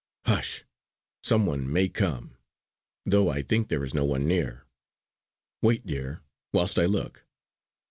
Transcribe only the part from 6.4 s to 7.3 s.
whilst I look!"